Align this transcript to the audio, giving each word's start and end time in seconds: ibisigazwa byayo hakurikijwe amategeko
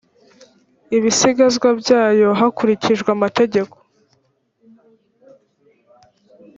ibisigazwa 0.97 1.67
byayo 1.81 2.27
hakurikijwe 2.39 3.09
amategeko 3.17 3.75